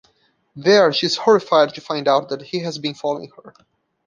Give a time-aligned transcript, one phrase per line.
[0.55, 3.53] There she is horrified to find out that he has been following her.